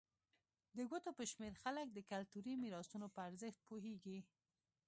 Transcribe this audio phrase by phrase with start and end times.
[0.77, 4.19] د ګوتو په شمېر خلک د کلتوري میراثونو په ارزښت پوهېږي.